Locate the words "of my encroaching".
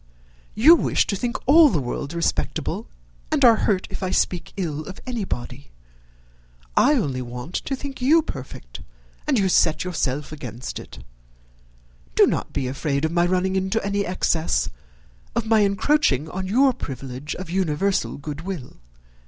15.35-16.27